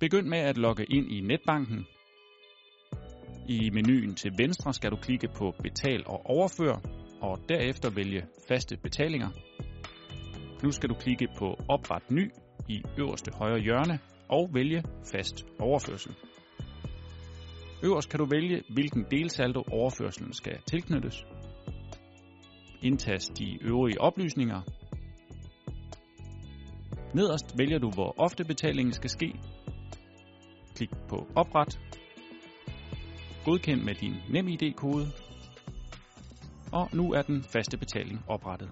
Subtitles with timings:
[0.00, 1.86] Begynd med at logge ind i netbanken.
[3.48, 6.80] I menuen til venstre skal du klikke på Betal og overfør,
[7.20, 9.28] og derefter vælge faste betalinger.
[10.62, 12.30] Nu skal du klikke på Opret ny
[12.68, 14.82] i øverste højre hjørne og vælge
[15.12, 16.14] fast overførsel.
[17.84, 21.26] Øverst kan du vælge, hvilken delsaldo overførselen skal tilknyttes.
[22.82, 24.60] Indtast de øvrige oplysninger.
[27.14, 29.32] Nederst vælger du, hvor ofte betalingen skal ske.
[30.76, 31.80] Klik på Opret.
[33.44, 35.06] Godkend med din NemID-kode.
[36.72, 38.70] Og nu er den faste betaling oprettet.